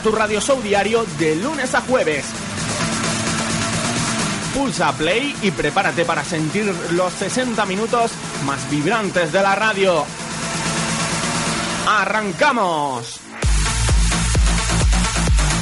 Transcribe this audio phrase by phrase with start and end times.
[0.00, 2.24] tu radio show diario de lunes a jueves.
[4.54, 8.10] Pulsa play y prepárate para sentir los 60 minutos
[8.44, 10.04] más vibrantes de la radio.
[11.86, 13.20] ¡Arrancamos!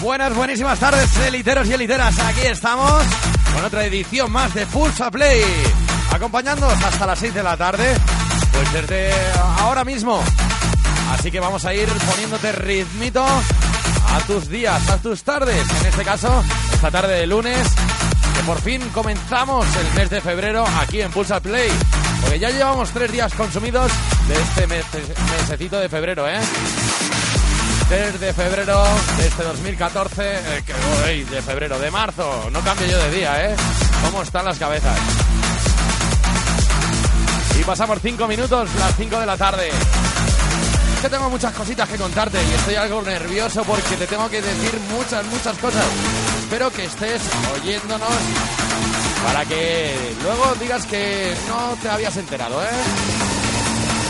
[0.01, 2.19] Buenas, buenísimas tardes, eliteros y eliteras.
[2.19, 3.03] Aquí estamos
[3.55, 5.43] con otra edición más de Pulsa Play.
[6.13, 7.97] Acompañándonos hasta las 6 de la tarde,
[8.53, 9.13] pues desde
[9.59, 10.23] ahora mismo.
[11.13, 13.25] Así que vamos a ir poniéndote ritmito
[14.13, 15.65] a tus días, a tus tardes.
[15.81, 17.67] En este caso, esta tarde de lunes,
[18.37, 21.71] que por fin comenzamos el mes de febrero aquí en Pulsa Play.
[22.21, 23.91] Porque ya llevamos tres días consumidos
[24.29, 24.85] de este mes,
[25.41, 26.41] mesecito de febrero, ¿eh?
[27.89, 28.83] 3 de febrero
[29.19, 30.73] de este 2014, eh, que,
[31.25, 33.57] de febrero, de marzo, no cambio yo de día, ¿eh?
[34.03, 34.99] ¿Cómo están las cabezas?
[37.61, 39.71] Y pasamos 5 minutos, las 5 de la tarde.
[41.03, 44.79] Que tengo muchas cositas que contarte y estoy algo nervioso porque te tengo que decir
[44.93, 45.85] muchas, muchas cosas.
[46.39, 47.21] Espero que estés
[47.55, 48.09] oyéndonos
[49.25, 52.69] para que luego digas que no te habías enterado, ¿eh?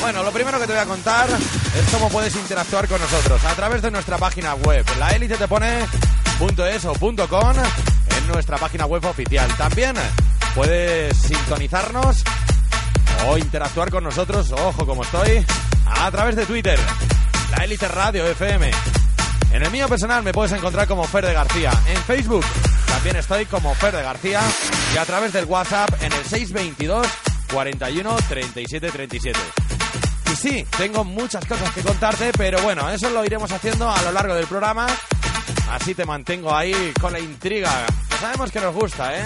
[0.02, 3.54] Bueno, lo primero que te voy a contar es cómo puedes interactuar con nosotros a
[3.54, 4.84] través de nuestra página web.
[4.98, 7.54] La élite te pone .es o .com
[8.18, 9.48] en nuestra página web oficial.
[9.56, 9.94] También
[10.54, 12.22] puedes sintonizarnos
[13.28, 15.46] o interactuar con nosotros, ojo como estoy,
[16.00, 16.78] a través de Twitter,
[17.56, 18.70] la élite radio FM.
[19.52, 21.70] En el mío personal me puedes encontrar como Fer de García.
[21.86, 22.44] En Facebook
[22.86, 24.40] también estoy como Fer de García
[24.94, 27.06] y a través del WhatsApp en el 622
[27.52, 29.40] 41 37 37.
[30.32, 34.12] Y sí, tengo muchas cosas que contarte, pero bueno, eso lo iremos haciendo a lo
[34.12, 34.86] largo del programa.
[35.70, 37.70] Así te mantengo ahí con la intriga.
[38.08, 39.24] Que sabemos que nos gusta, ¿eh?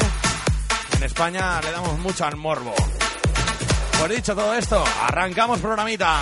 [0.97, 2.75] En España le damos mucho al morbo.
[3.99, 6.21] Pues dicho todo esto, arrancamos programita.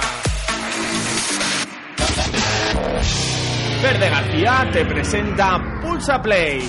[3.83, 6.69] Verde García te presenta Pulsa Play.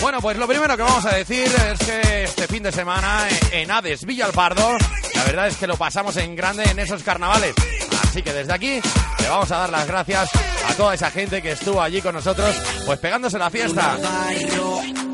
[0.00, 3.70] Bueno, pues lo primero que vamos a decir es que este fin de semana en
[3.70, 4.78] Hades Villalpardo,
[5.14, 7.54] la verdad es que lo pasamos en grande en esos carnavales.
[8.02, 8.80] Así que desde aquí
[9.20, 10.30] le vamos a dar las gracias
[10.68, 12.56] a toda esa gente que estuvo allí con nosotros,
[12.86, 13.98] pues pegándose la fiesta.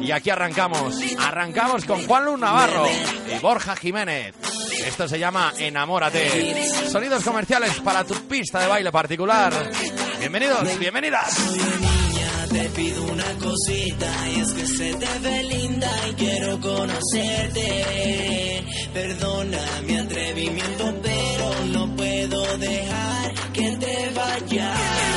[0.00, 0.96] Y aquí arrancamos.
[1.18, 4.34] Arrancamos con Juan Luis Navarro y Borja Jiménez.
[4.84, 6.90] Esto se llama Enamórate.
[6.90, 9.70] Sonidos comerciales para tu pista de baile particular.
[10.19, 11.37] Bienvenidos, bienvenidas.
[12.50, 17.84] Te pido una cosita y es que se te ve linda y quiero conocerte.
[18.94, 25.15] Perdona mi atrevimiento, pero no puedo dejar que te vayas.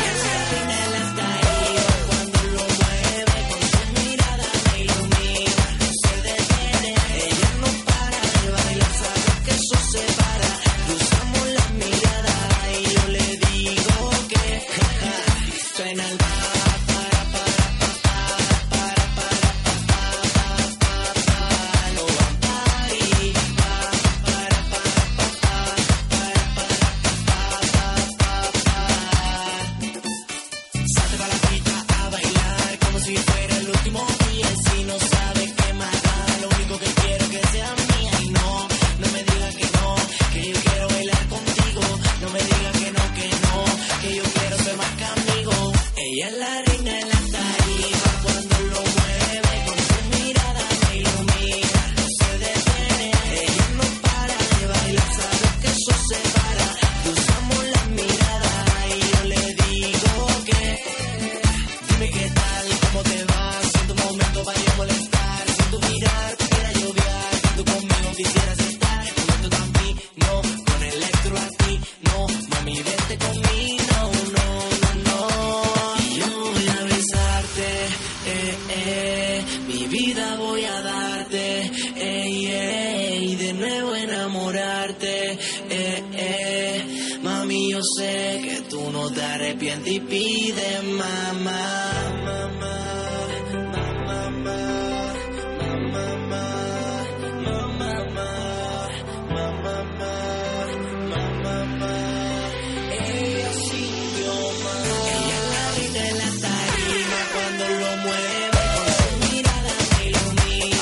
[88.69, 91.33] Tú no te arrepientes y pides mamá,
[92.23, 92.75] mamá.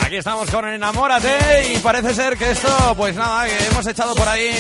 [0.01, 4.28] Aquí estamos con Enamórate y parece ser que esto, pues nada, que hemos echado por
[4.28, 4.51] ahí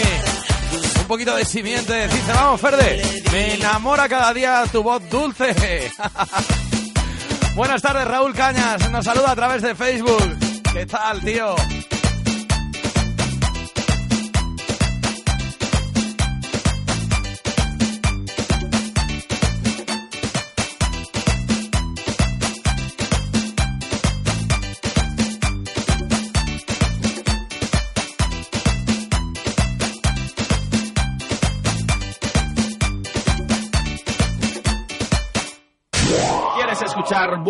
[1.07, 2.05] un poquito de simiente.
[2.09, 3.01] Dice, vamos, Ferde,
[3.31, 5.55] me enamora cada día tu voz dulce.
[7.55, 10.37] Buenas tardes, Raúl Cañas, nos saluda a través de Facebook.
[10.73, 11.55] ¿Qué tal, tío?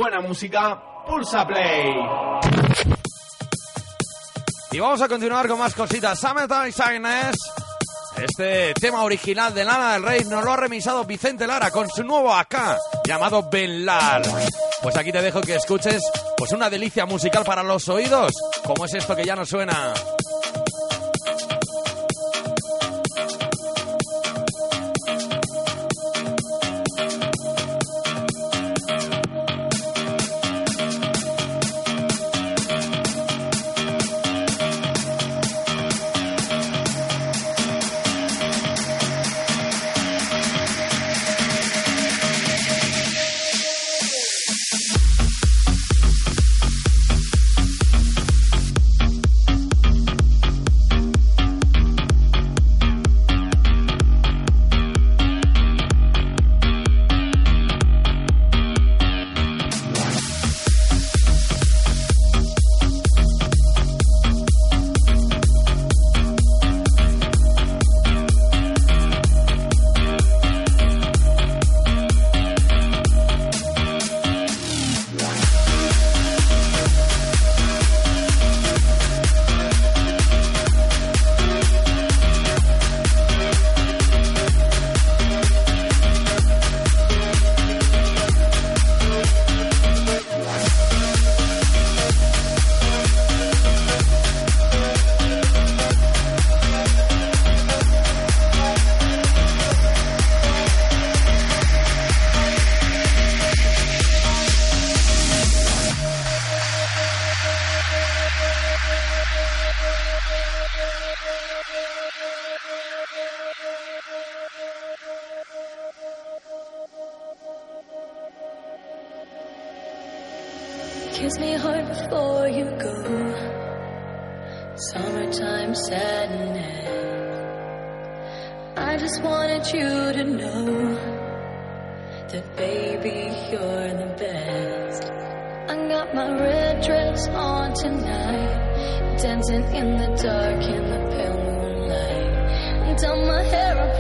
[0.10, 1.94] Buena música, pulsa play.
[4.72, 6.18] Y vamos a continuar con más cositas.
[6.18, 7.36] Summertime Sadness.
[8.16, 12.06] Este tema original de Lana del Rey nos lo ha remisado Vicente Lara con su
[12.06, 14.22] nuevo AK llamado Benlar.
[14.82, 16.02] Pues aquí te dejo que escuches
[16.38, 18.32] pues una delicia musical para los oídos,
[18.64, 19.94] como es esto que ya nos suena.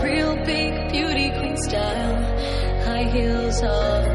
[0.08, 2.16] Real big, beauty queen style,
[2.86, 4.07] high heels off,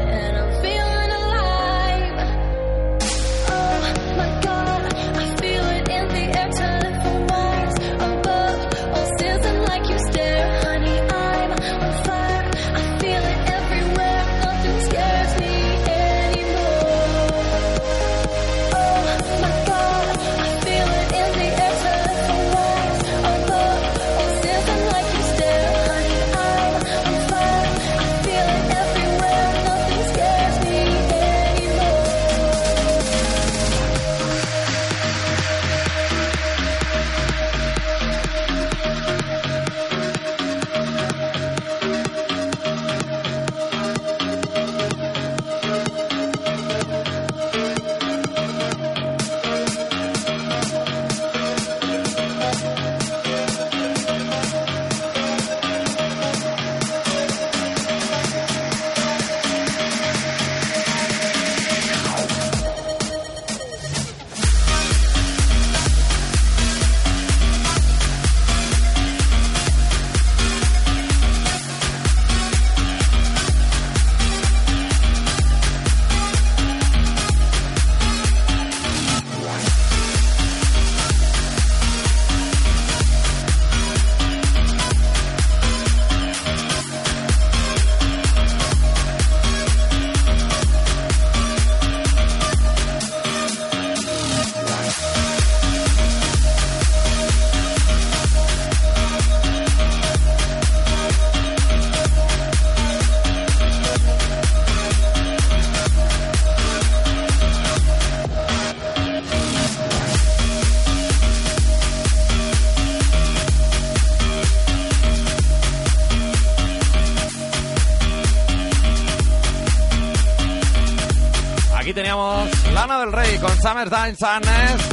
[123.73, 124.87] Summertime Sadness.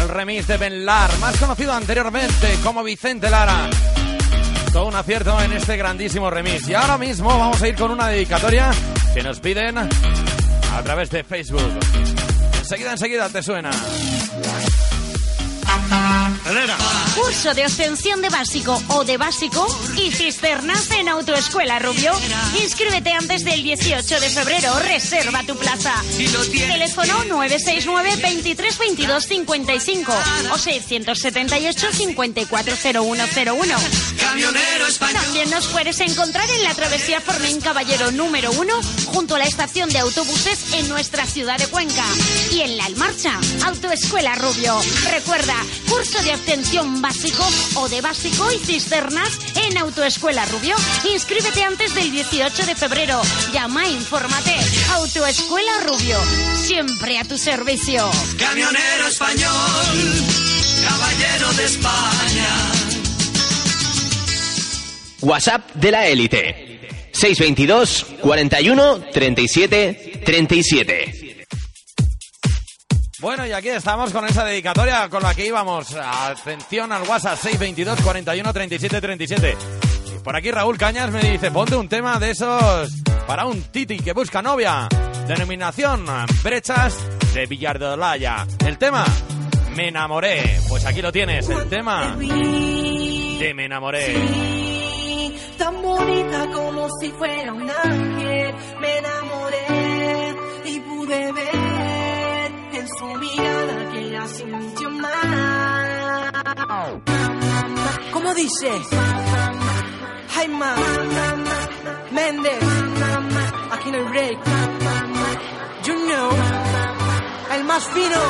[0.00, 3.70] El remix de Ben Lar, más conocido anteriormente como Vicente Lara.
[4.72, 6.68] Todo un acierto en este grandísimo remix.
[6.68, 8.72] Y ahora mismo vamos a ir con una dedicatoria
[9.14, 11.78] que nos piden a través de Facebook.
[12.58, 13.70] Enseguida, enseguida te suena.
[16.46, 16.74] Herrera.
[17.20, 22.12] Curso de obtención de básico o de básico y cisternas en Autoescuela Rubio.
[22.62, 24.78] Inscríbete antes del 18 de febrero.
[24.80, 25.94] Reserva tu plaza.
[26.16, 30.12] Teléfono 969 23 22 55
[30.52, 33.74] o 678 540101.
[35.12, 38.74] También nos puedes encontrar en la travesía Fornén Caballero número 1
[39.06, 42.04] junto a la estación de autobuses en nuestra ciudad de Cuenca.
[42.52, 44.78] Y en La Almarcha, Autoescuela Rubio.
[45.10, 45.54] Recuerda,
[45.88, 50.74] curso de obtención básico o de básico y cisternas en Autoescuela Rubio.
[51.12, 53.20] Inscríbete antes del 18 de febrero.
[53.52, 54.56] Llama e infórmate.
[54.92, 56.18] Autoescuela Rubio.
[56.56, 58.10] Siempre a tu servicio.
[58.38, 59.52] Camionero español,
[60.84, 62.72] caballero de España.
[65.20, 67.10] WhatsApp de la élite.
[67.12, 71.17] 622 41 37 37.
[73.20, 75.92] Bueno, y aquí estamos con esa dedicatoria con la que íbamos.
[75.94, 79.56] Atención al WhatsApp 622 41 37 37.
[80.14, 82.92] Y por aquí Raúl Cañas me dice, ponte un tema de esos
[83.26, 84.88] para un titi que busca novia.
[85.26, 86.06] Denominación
[86.44, 86.96] Brechas
[87.34, 88.46] de Villardolaya.
[88.64, 89.04] El tema,
[89.74, 90.60] me enamoré.
[90.68, 94.14] Pues aquí lo tienes, el tema de me enamoré.
[95.58, 98.54] tan bonita como si fuera un ángel.
[98.80, 100.34] Me enamoré
[100.66, 101.67] y pude ver
[102.88, 106.32] en su mirada que la sintió más.
[108.12, 108.70] ¿Cómo dice?
[110.34, 110.66] Jaime
[112.10, 112.58] Méndez,
[113.70, 114.38] aquí no hay break.
[115.84, 116.30] You know,
[117.54, 118.20] el más fino.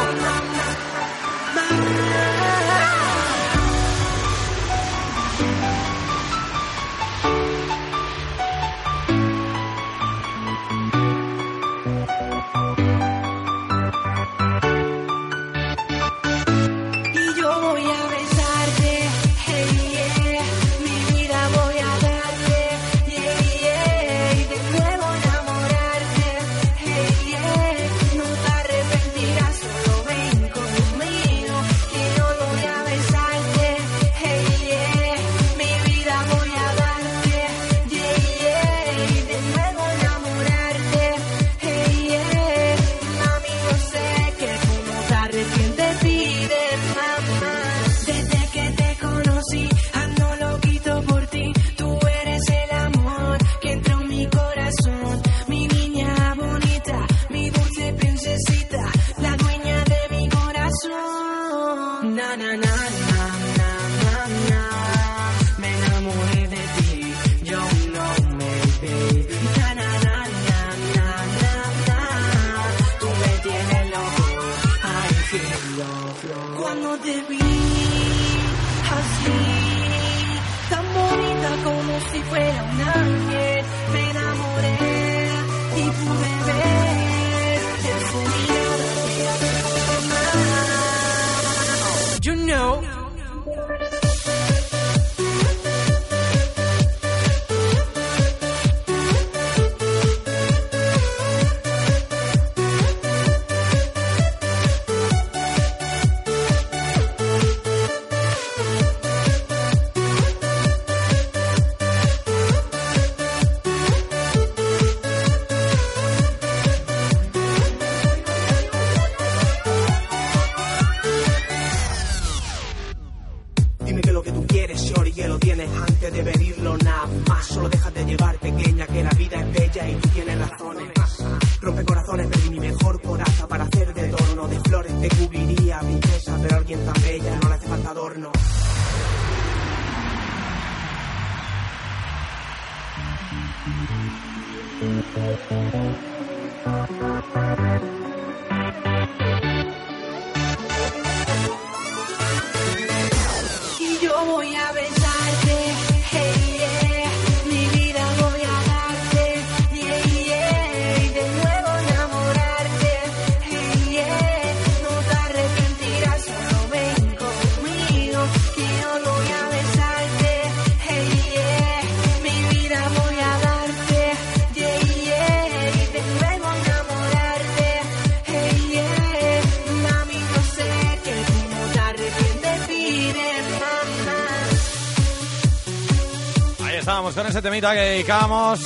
[187.43, 188.61] temita que dedicamos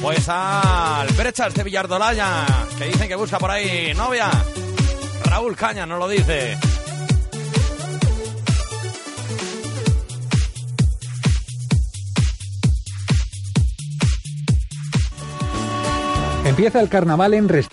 [0.00, 2.44] pues al Brechas de Villardolaya,
[2.78, 4.30] que dicen que busca por ahí novia.
[5.24, 6.58] Raúl Caña nos lo dice.
[16.44, 17.72] Empieza el carnaval en Rest.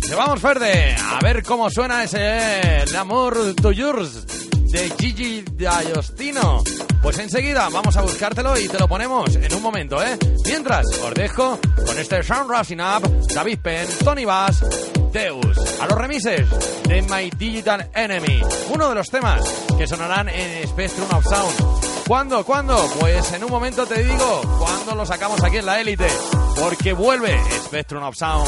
[0.09, 4.25] Y vamos, Ferde, a ver cómo suena ese El amor to yours
[4.71, 6.63] de Gigi D'Agostino.
[7.01, 10.17] Pues enseguida vamos a buscártelo y te lo ponemos en un momento, ¿eh?
[10.45, 14.63] Mientras, os dejo con este Sound Rising Up, David Penn, Tony Bass,
[15.11, 16.45] Deus, a los remises
[16.87, 19.41] de My Digital Enemy, uno de los temas
[19.77, 22.05] que sonarán en Spectrum of Sound.
[22.07, 22.45] ¿Cuándo?
[22.45, 22.89] ¿Cuándo?
[22.99, 26.07] Pues en un momento te digo cuándo lo sacamos aquí en la élite,
[26.59, 28.47] porque vuelve Spectrum of Sound.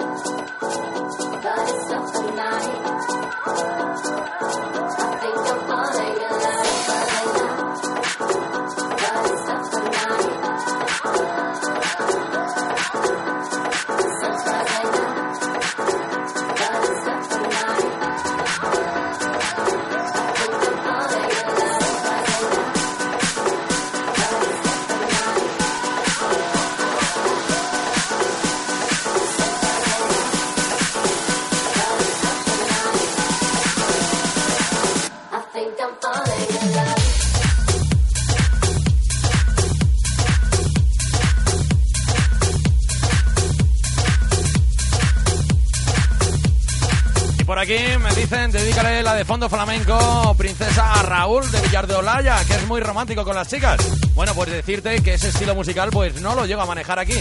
[47.71, 52.55] me dicen, dedícale la de fondo flamenco, princesa a Raúl de Villar de Olaya, que
[52.55, 53.79] es muy romántico con las chicas.
[54.13, 57.15] Bueno, pues decirte que ese estilo musical pues no lo llego a manejar aquí.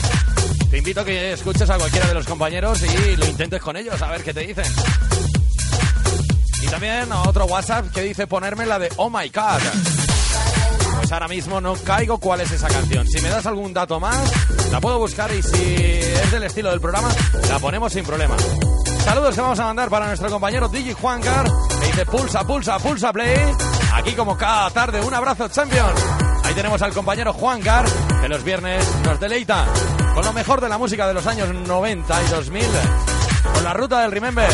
[0.69, 4.01] Te invito a que escuches a cualquiera de los compañeros y lo intentes con ellos,
[4.03, 4.65] a ver qué te dicen.
[6.63, 9.61] Y también a otro WhatsApp que dice ponerme la de Oh My God.
[10.97, 13.07] Pues ahora mismo no caigo cuál es esa canción.
[13.07, 14.19] Si me das algún dato más,
[14.73, 17.11] la puedo buscar y si es del estilo del programa,
[17.49, 18.37] la ponemos sin problema.
[19.05, 21.47] Saludos que vamos a mandar para nuestro compañero Digi Juancar,
[21.81, 23.37] que dice pulsa, pulsa, pulsa play.
[23.95, 25.93] Aquí como cada tarde, un abrazo champion.
[26.45, 27.85] Ahí tenemos al compañero Juancar,
[28.21, 29.67] que los viernes nos deleita
[30.15, 32.63] con lo mejor de la música de los años 90 y 2000.
[33.55, 34.51] Con la ruta del Remember,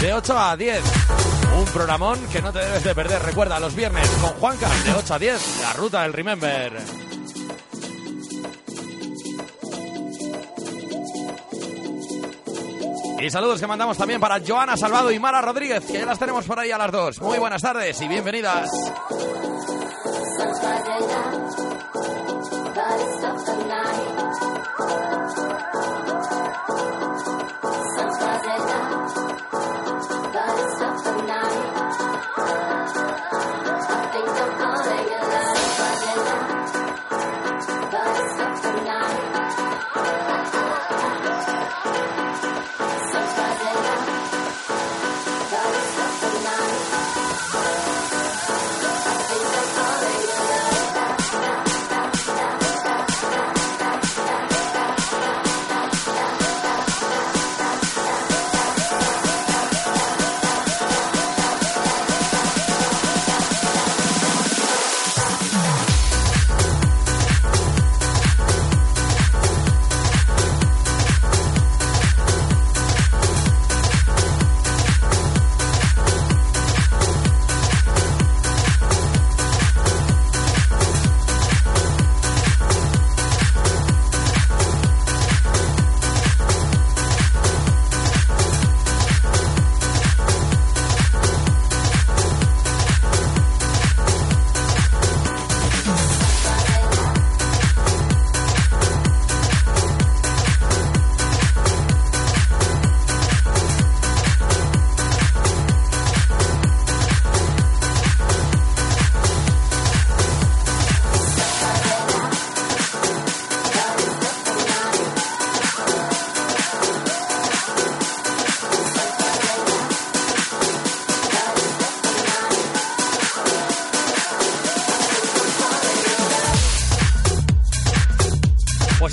[0.00, 0.82] de 8 a 10.
[1.58, 3.22] Un programón que no te debes de perder.
[3.22, 7.09] Recuerda, los viernes con Juancar, de 8 a 10, la ruta del Remember.
[13.22, 16.46] Y saludos que mandamos también para Joana Salvado y Mara Rodríguez, que ya las tenemos
[16.46, 17.20] por ahí a las dos.
[17.20, 18.70] Muy buenas tardes y bienvenidas.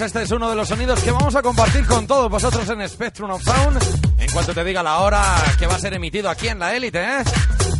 [0.07, 3.29] Este es uno de los sonidos que vamos a compartir con todos vosotros en Spectrum
[3.29, 3.77] of Sound.
[4.17, 5.21] En cuanto te diga la hora
[5.59, 7.23] que va a ser emitido aquí en la élite, ¿eh?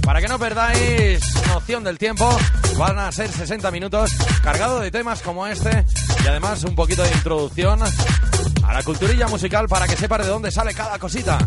[0.02, 2.38] Para que no perdáis noción del tiempo,
[2.78, 4.12] van a ser 60 minutos
[4.44, 5.86] cargado de temas como este
[6.22, 10.52] y además un poquito de introducción a la culturilla musical para que sepas de dónde
[10.52, 11.38] sale cada cosita.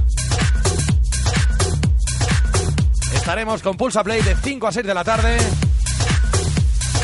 [3.14, 5.36] Estaremos con Pulsa Play de 5 a 6 de la tarde,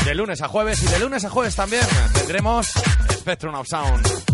[0.03, 2.71] de lunes a jueves y de lunes a jueves también tendremos
[3.27, 4.26] Spectrum of Sound.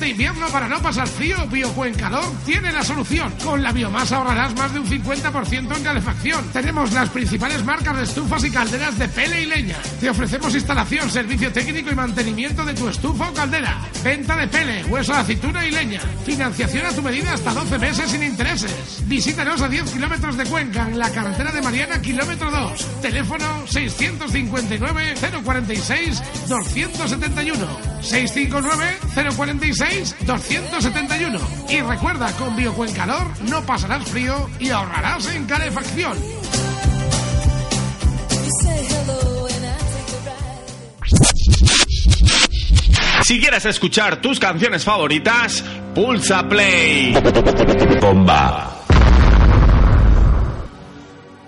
[0.00, 3.30] Este invierno, para no pasar frío, Biocuencador tiene la solución.
[3.44, 6.42] Con la biomasa ahorrarás más de un 50% en calefacción.
[6.54, 9.76] Tenemos las principales marcas de estufas y calderas de pele y leña.
[10.00, 13.76] Te ofrecemos instalación, servicio técnico y mantenimiento de tu estufa o caldera.
[14.02, 16.00] Venta de pele, hueso de aceituna y leña.
[16.24, 19.02] Financiación a tu medida hasta 12 meses sin intereses.
[19.04, 23.02] Visítanos a 10 kilómetros de Cuenca, en la carretera de Mariana, kilómetro 2.
[23.02, 28.00] Teléfono 659 046 271.
[28.00, 28.98] 659
[29.36, 29.89] 046
[30.26, 31.38] 271.
[31.68, 36.16] Y recuerda, con Biocuencador no pasarás frío y ahorrarás en calefacción.
[43.24, 45.62] Si quieres escuchar tus canciones favoritas,
[45.94, 47.14] pulsa play.
[48.00, 48.76] Bomba.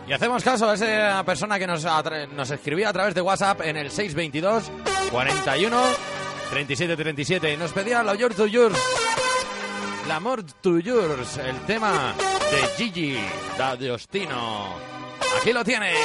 [0.06, 1.84] Y hacemos caso a esa persona que nos,
[2.36, 4.70] nos escribía a través de WhatsApp en el 622
[5.10, 6.21] 41
[6.52, 8.78] 37 37 y nos pedía la Yours to Yours.
[10.06, 12.12] L'amor to yours, el tema
[12.50, 13.16] de Gigi
[13.56, 14.76] D'Agostino.
[15.40, 15.96] Aquí lo tienes.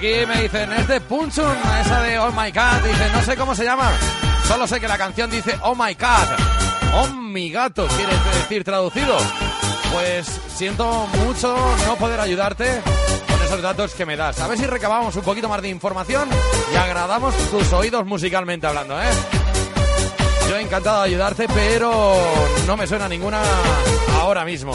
[0.00, 2.86] Aquí me dicen, es de Punchun, esa de Oh My God.
[2.86, 3.90] Dice, no sé cómo se llama.
[4.48, 6.94] Solo sé que la canción dice Oh My God.
[6.94, 9.18] Oh mi gato, quiere decir traducido.
[9.92, 11.54] Pues siento mucho
[11.86, 12.80] no poder ayudarte
[13.28, 14.40] con esos datos que me das.
[14.40, 16.30] A ver si recabamos un poquito más de información
[16.72, 19.10] y agradamos tus oídos musicalmente hablando, ¿eh?
[20.48, 22.16] Yo encantado de ayudarte, pero
[22.66, 23.42] no me suena ninguna
[24.18, 24.72] ahora mismo.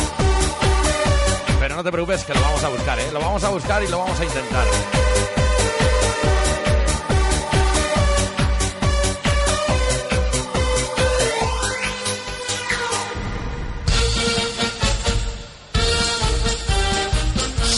[1.59, 3.09] Pero no te preocupes que lo vamos a buscar, ¿eh?
[3.11, 4.65] Lo vamos a buscar y lo vamos a intentar.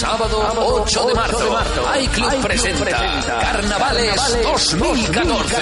[0.08, 1.60] Sábado 8 de marzo,
[2.00, 5.56] iClub presenta Carnavales 2014.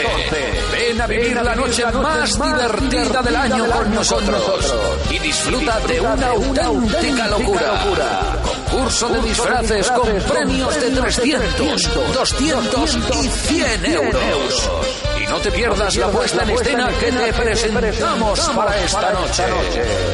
[0.72, 4.76] Ven a vivir la noche más divertida del año con nosotros.
[5.10, 8.45] y disfruta de una auténtica locura.
[8.76, 14.70] Concurso de disfraces con premios de 300, 200 y 100 euros.
[15.18, 19.44] Y no te pierdas la puesta en escena que te presentamos para esta noche.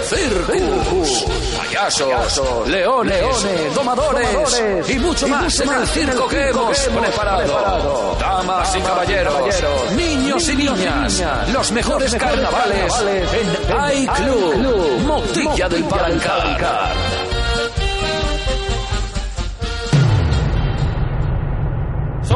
[0.03, 1.25] Circus,
[1.57, 8.15] payasos, leones, domadores y mucho más en el circo que hemos preparado.
[8.19, 9.63] Damas y caballeros,
[9.95, 12.93] niños y niñas, los mejores carnavales
[13.33, 17.20] en iClub, Motilla del Palancar.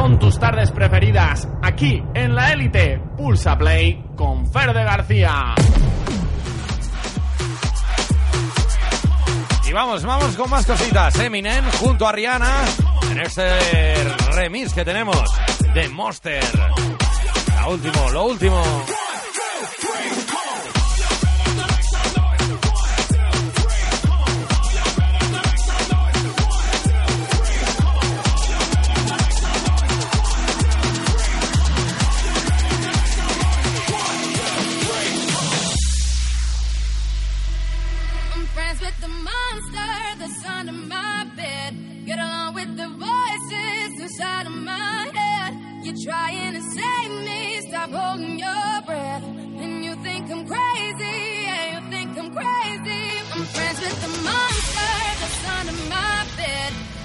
[0.06, 3.00] Tus tardes preferidas aquí en la élite.
[3.16, 5.54] Pulsa Play con Fer de García.
[9.68, 11.18] Y vamos, vamos con más cositas.
[11.18, 12.64] Eminem junto a Rihanna
[13.10, 15.28] en este remix que tenemos
[15.74, 16.44] de Monster.
[17.56, 18.62] La último, lo último.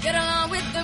[0.02, 0.81] Get along with the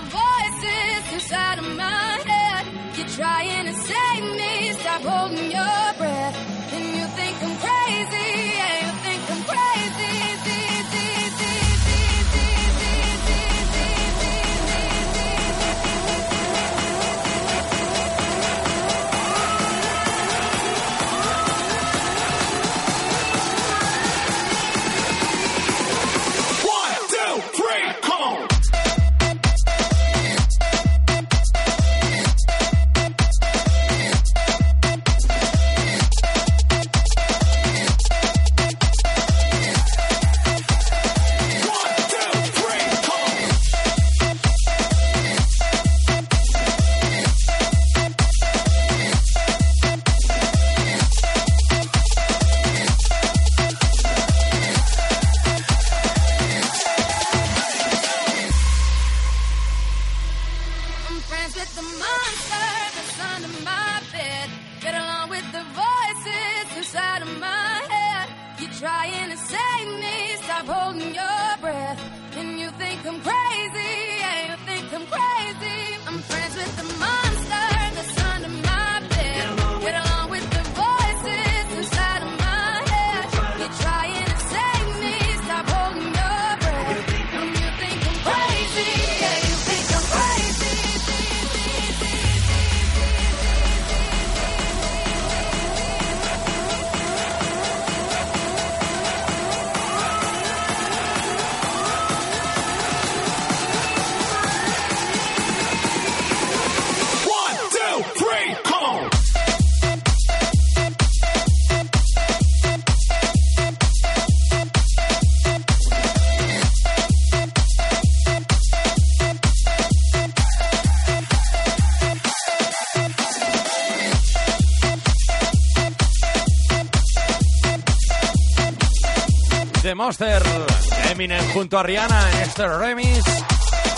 [131.11, 133.23] Eminem junto a Rihanna en este remix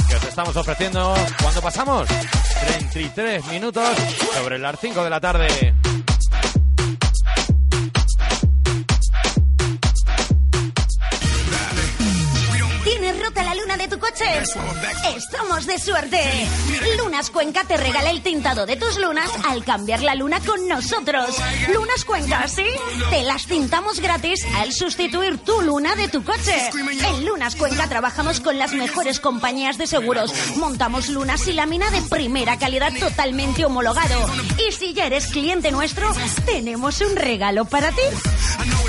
[0.09, 2.09] que os estamos ofreciendo cuando pasamos
[2.67, 3.89] 33 minutos
[4.35, 5.75] sobre las 5 de la tarde.
[12.83, 14.25] ¿Tienes rota la luna de tu coche?
[15.67, 16.19] De suerte.
[16.97, 21.37] Lunas Cuenca te regala el tintado de tus lunas al cambiar la luna con nosotros.
[21.73, 22.65] Lunas Cuenca, ¿sí?
[23.11, 26.71] Te las tintamos gratis al sustituir tu luna de tu coche.
[27.05, 30.33] En Lunas Cuenca trabajamos con las mejores compañías de seguros.
[30.57, 34.31] Montamos lunas y lámina de primera calidad totalmente homologado.
[34.67, 36.11] Y si ya eres cliente nuestro,
[36.47, 38.03] tenemos un regalo para ti.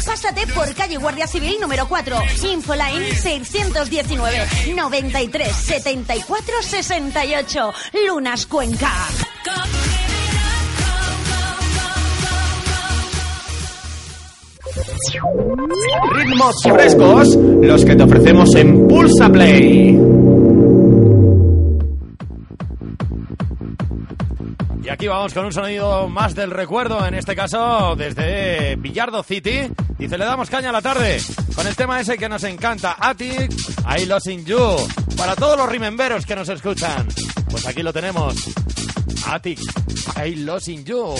[0.06, 2.18] Pásate por calle Guardia Civil número 4,
[2.52, 4.38] Infoline 619
[4.76, 7.74] 93 74 68,
[8.08, 8.92] Lunas Cuenca.
[16.14, 20.00] Ritmos frescos, los que te ofrecemos en Pulsa Play.
[24.84, 29.70] Y aquí vamos con un sonido más del recuerdo, en este caso desde Villardo City.
[30.02, 31.22] Dice, le damos caña a la tarde
[31.54, 33.54] con el tema ese que nos encanta, Attic,
[33.86, 34.76] I Lost in You.
[35.16, 37.08] Para todos los rememberos que nos escuchan,
[37.52, 38.34] pues aquí lo tenemos.
[39.28, 39.60] Attic,
[40.26, 41.14] I Lost in You.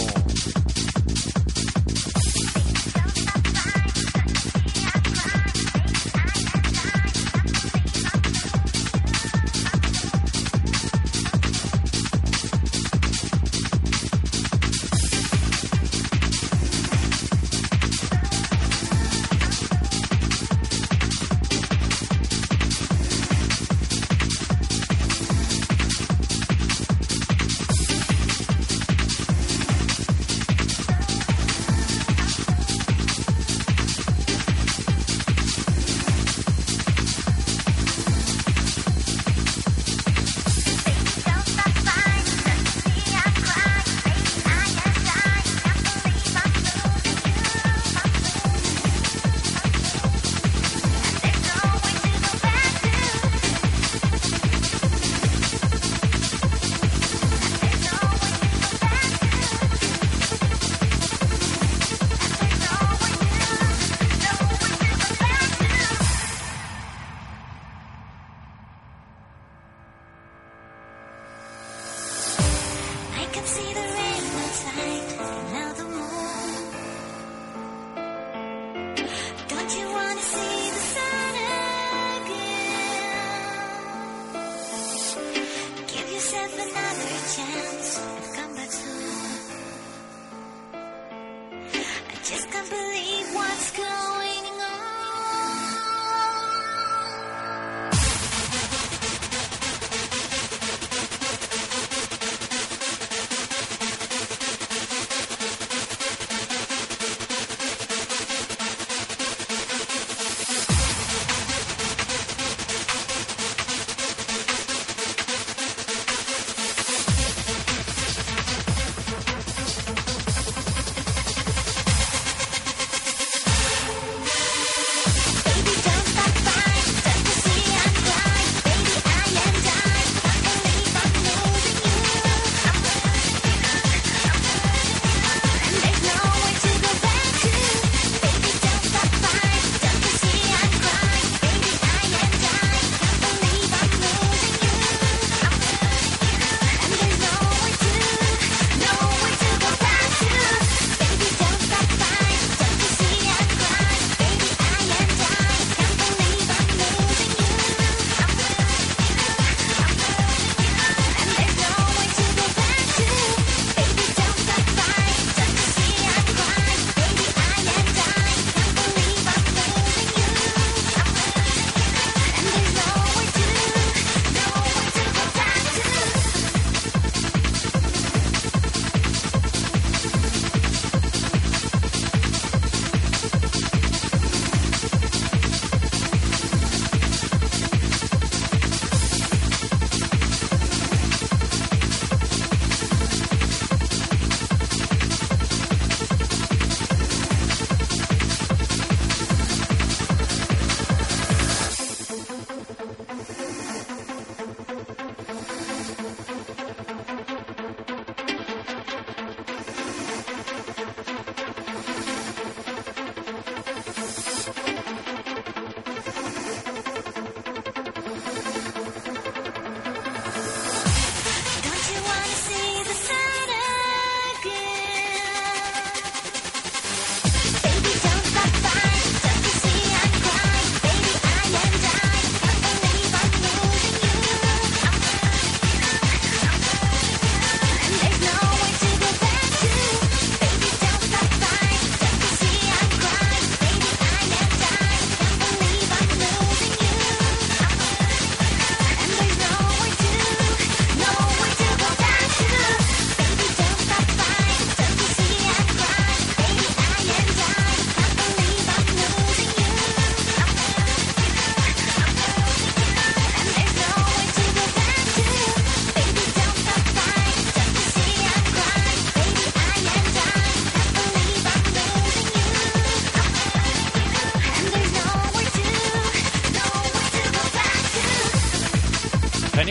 [92.62, 93.91] Can't believe what's going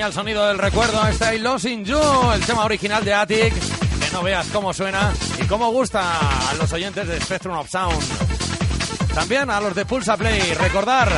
[0.01, 2.01] Genial sonido del recuerdo, este I Losing You,
[2.33, 3.53] el tema original de Attic.
[3.53, 6.01] Que no veas cómo suena y cómo gusta
[6.49, 8.03] a los oyentes de Spectrum of Sound.
[9.13, 10.55] También a los de Pulsa Play.
[10.55, 11.13] Recordar,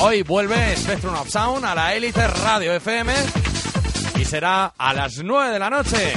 [0.00, 3.14] hoy vuelve Spectrum of Sound a la Elite Radio FM
[4.18, 6.12] y será a las 9 de la noche.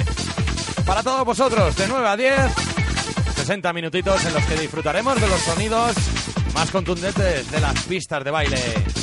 [0.86, 2.36] Para todos vosotros, de 9 a 10,
[3.38, 5.96] 60 minutitos en los que disfrutaremos de los sonidos
[6.54, 8.99] más contundentes de las pistas de baile.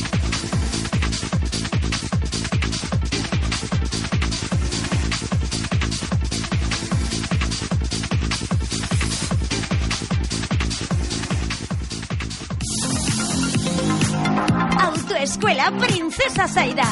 [15.36, 16.84] Autoescuela Princesa Saida.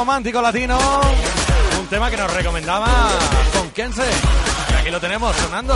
[0.00, 0.78] Romántico latino,
[1.78, 2.88] un tema que nos recomendaba
[3.52, 4.08] con Kense.
[4.70, 5.74] Y aquí lo tenemos sonando.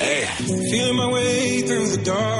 [0.00, 0.28] Hey,
[0.70, 2.37] feeling my way through the darkness.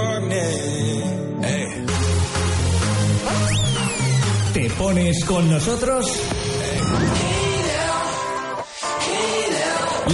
[4.88, 6.06] Pones con nosotros?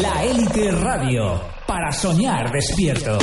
[0.02, 3.16] La Élite Radio, para soñar despierto.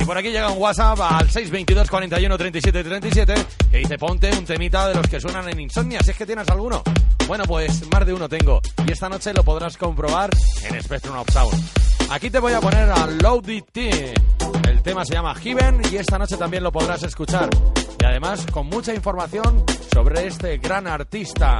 [0.00, 3.34] Y por aquí llega un WhatsApp al 622 41 37 37
[3.70, 6.48] que dice ponte un temita de los que suenan en Insomnia, si es que tienes
[6.48, 6.82] alguno.
[7.28, 10.30] Bueno, pues más de uno tengo y esta noche lo podrás comprobar
[10.68, 11.54] en Spectrum of Sound.
[12.10, 14.14] Aquí te voy a poner a Loaded T
[14.68, 17.48] El tema se llama Given y esta noche también lo podrás escuchar.
[18.00, 21.58] Y además con mucha información sobre este gran artista.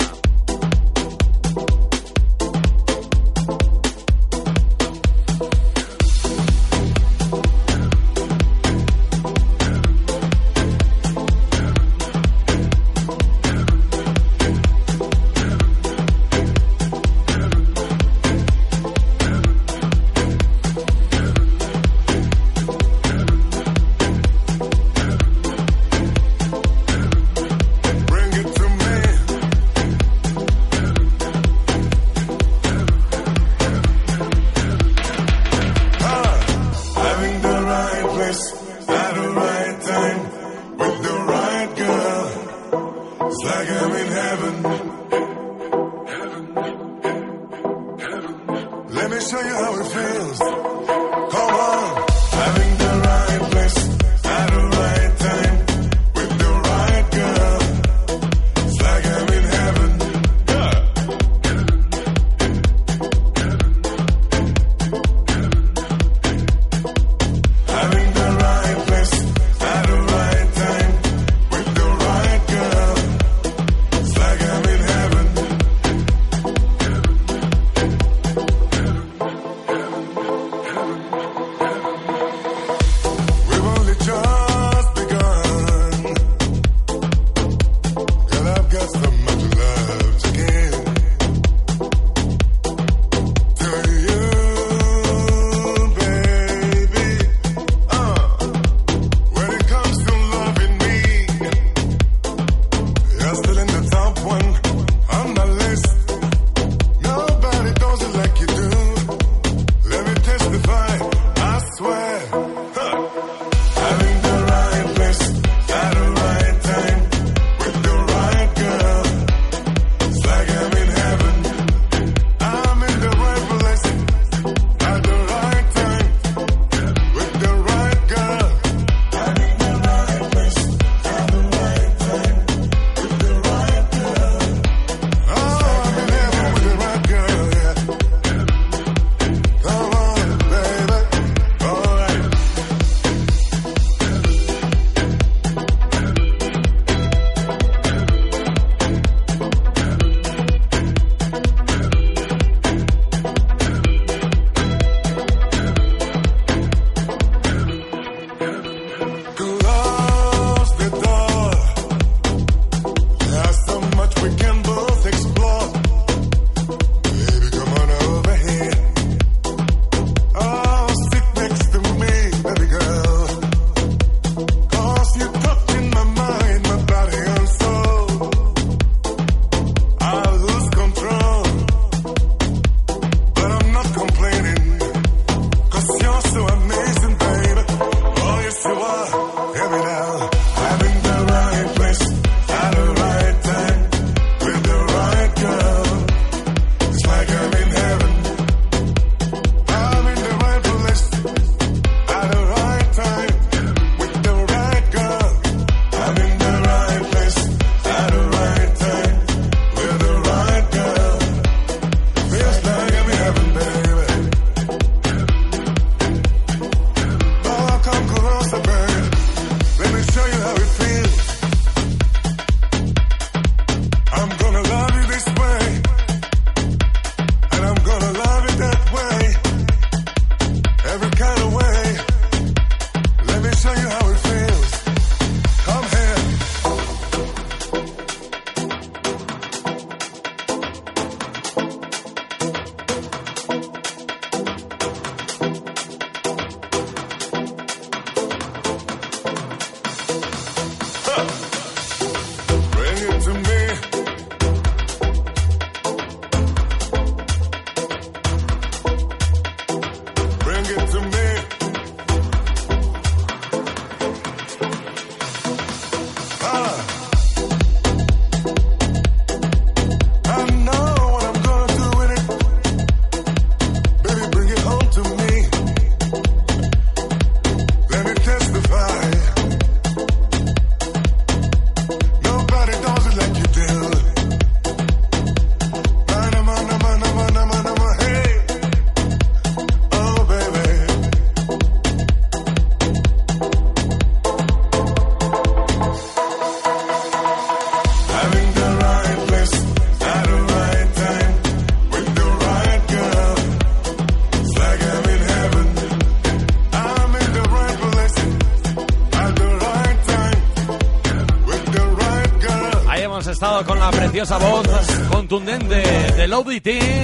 [316.49, 317.03] T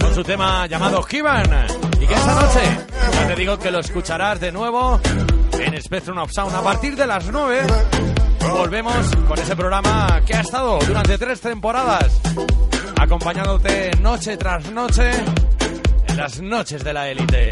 [0.00, 1.66] con su tema llamado Kivan.
[2.00, 2.60] Y que esta noche,
[3.12, 4.98] ya te digo que lo escucharás de nuevo
[5.52, 7.62] en Spectrum of Sound a partir de las 9.
[8.50, 12.20] Volvemos con ese programa que ha estado durante tres temporadas
[12.98, 15.10] acompañándote noche tras noche
[16.08, 17.50] en las noches de la élite.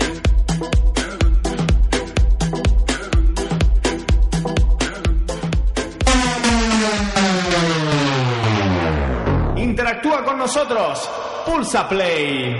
[10.45, 11.11] Nosotros.
[11.47, 12.55] Pulsa Play.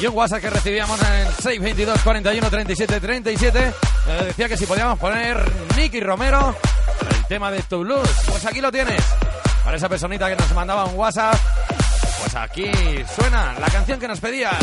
[0.00, 3.58] Y un WhatsApp que recibíamos en el 622 41 37 37
[4.08, 5.44] eh, decía que si podíamos poner
[5.76, 6.56] Nicky Romero
[7.10, 8.08] el tema de blues.
[8.26, 9.04] Pues aquí lo tienes.
[9.62, 11.36] Para esa personita que nos mandaba un WhatsApp,
[12.22, 12.72] pues aquí
[13.14, 14.56] suena la canción que nos pedías.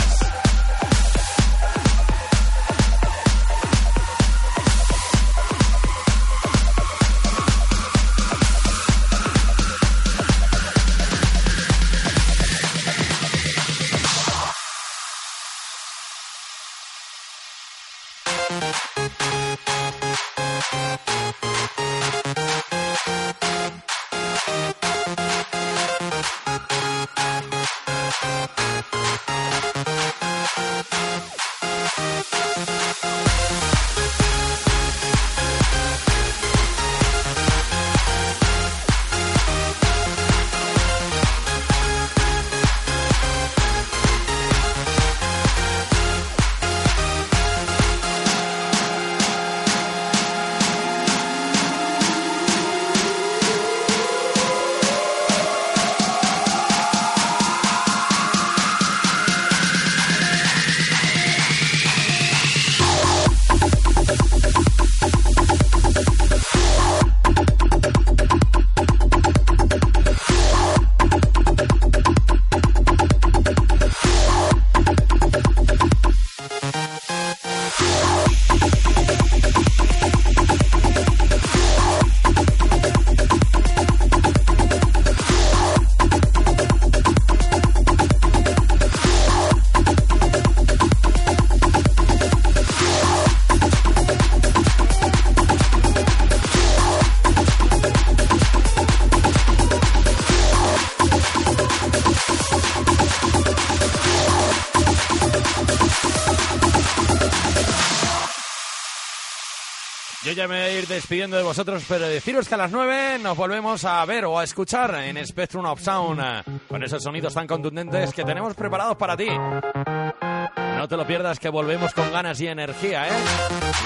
[110.97, 114.43] Despidiendo de vosotros, pero deciros que a las 9 nos volvemos a ver o a
[114.43, 119.15] escuchar en Spectrum of Sound eh, con esos sonidos tan contundentes que tenemos preparados para
[119.15, 119.27] ti.
[119.29, 123.13] No te lo pierdas que volvemos con ganas y energía, ¿eh?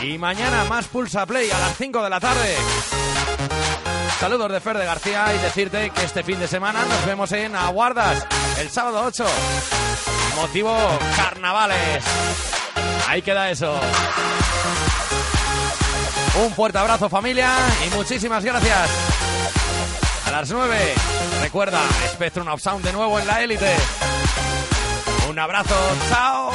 [0.03, 2.55] Y mañana más Pulsa Play a las 5 de la tarde.
[4.17, 7.57] Saludos de Fer de García y decirte que este fin de semana nos vemos en
[7.57, 8.25] Aguardas
[8.57, 9.25] el sábado 8.
[10.37, 10.73] Motivo
[11.17, 12.05] carnavales.
[13.09, 13.77] Ahí queda eso.
[16.35, 17.49] Un fuerte abrazo familia
[17.85, 18.89] y muchísimas gracias.
[20.25, 20.75] A las 9,
[21.41, 21.81] recuerda,
[22.13, 23.75] Spectrum of Sound de nuevo en la élite.
[25.29, 25.75] Un abrazo,
[26.09, 26.51] chao.